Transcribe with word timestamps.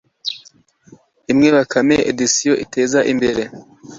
imwe 1.31 1.49
Bakame 1.57 1.95
Editions 2.11 2.61
iteza 2.65 2.99
imbere 3.11 3.41